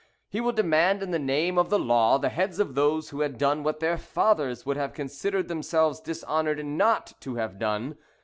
He 0.29 0.41
will 0.41 0.51
demand, 0.51 1.03
in 1.03 1.11
the 1.11 1.19
name 1.19 1.59
of 1.59 1.69
the 1.69 1.77
law, 1.77 2.17
the 2.17 2.29
heads 2.29 2.59
of 2.59 2.73
those 2.73 3.09
who 3.11 3.21
had 3.21 3.37
done 3.37 3.61
what 3.61 3.79
their 3.79 3.99
fathers 3.99 4.65
would 4.65 4.75
have 4.75 4.93
considered 4.93 5.47
themselves 5.47 5.99
dishonoured 6.01 6.65
not 6.65 7.13
to 7.19 7.35
have 7.35 7.59
done. 7.59 7.99